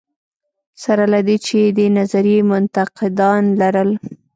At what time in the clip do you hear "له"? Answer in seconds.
1.13-1.19